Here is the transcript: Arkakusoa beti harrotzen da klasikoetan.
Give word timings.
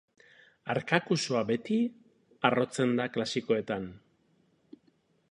Arkakusoa 0.73 1.41
beti 1.49 1.77
harrotzen 2.49 2.95
da 3.01 3.07
klasikoetan. 3.17 3.85